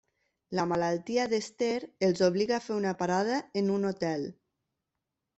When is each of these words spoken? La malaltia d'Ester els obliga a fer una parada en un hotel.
La 0.59 0.63
malaltia 0.69 1.25
d'Ester 1.33 1.67
els 2.07 2.23
obliga 2.27 2.55
a 2.57 2.63
fer 2.67 2.77
una 2.77 2.93
parada 3.01 3.35
en 3.61 3.69
un 3.75 3.85
hotel. 3.91 4.25